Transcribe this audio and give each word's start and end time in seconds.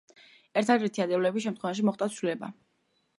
ერთადერთი 0.61 1.03
ათეულების 1.05 1.45
შემთხვევაში 1.47 1.85
მოხდა 1.91 2.09
ცვლილება. 2.17 2.51